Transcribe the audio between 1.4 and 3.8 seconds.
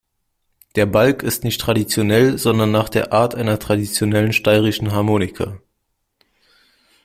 nicht traditionell, sondern nach der Art einer